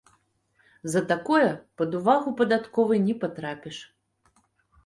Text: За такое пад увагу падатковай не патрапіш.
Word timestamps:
За 0.93 1.01
такое 1.11 1.51
пад 1.81 1.91
увагу 1.99 2.29
падатковай 2.39 2.99
не 3.07 3.15
патрапіш. 3.25 3.77